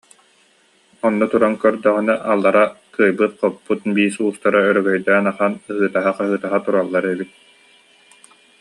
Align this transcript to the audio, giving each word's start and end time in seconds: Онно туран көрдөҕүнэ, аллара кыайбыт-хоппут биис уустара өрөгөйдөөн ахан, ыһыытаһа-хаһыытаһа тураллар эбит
Онно 1.07 1.25
туран 1.31 1.53
көрдөҕүнэ, 1.63 2.15
аллара 2.31 2.63
кыайбыт-хоппут 2.95 3.81
биис 3.95 4.15
уустара 4.23 4.59
өрөгөйдөөн 4.69 5.25
ахан, 5.31 5.53
ыһыытаһа-хаһыытаһа 5.71 6.59
тураллар 6.65 7.05
эбит 7.13 7.31